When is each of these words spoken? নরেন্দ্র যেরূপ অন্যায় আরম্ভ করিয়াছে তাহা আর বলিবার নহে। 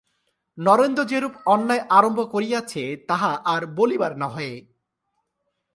নরেন্দ্র 0.57 1.01
যেরূপ 1.05 1.33
অন্যায় 1.45 1.83
আরম্ভ 1.89 2.19
করিয়াছে 2.31 2.83
তাহা 3.07 3.31
আর 3.45 3.61
বলিবার 3.77 4.13
নহে। 4.17 4.51